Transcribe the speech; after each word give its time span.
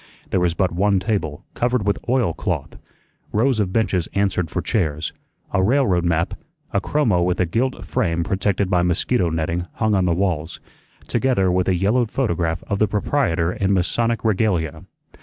There 0.31 0.39
was 0.39 0.55
but 0.55 0.71
one 0.71 0.99
table, 0.99 1.45
covered 1.53 1.85
with 1.85 2.03
oilcloth; 2.09 2.75
rows 3.31 3.59
of 3.59 3.71
benches 3.71 4.07
answered 4.15 4.49
for 4.49 4.59
chairs; 4.59 5.13
a 5.53 5.61
railroad 5.61 6.03
map, 6.05 6.33
a 6.73 6.81
chromo 6.81 7.21
with 7.21 7.39
a 7.39 7.45
gilt 7.45 7.85
frame 7.85 8.23
protected 8.23 8.67
by 8.67 8.81
mosquito 8.81 9.29
netting, 9.29 9.67
hung 9.73 9.93
on 9.93 10.05
the 10.05 10.15
walls, 10.15 10.59
together 11.07 11.51
with 11.51 11.67
a 11.67 11.75
yellowed 11.75 12.09
photograph 12.09 12.63
of 12.67 12.79
the 12.79 12.87
proprietor 12.87 13.53
in 13.53 13.73
Masonic 13.73 14.25
regalia. 14.25 14.85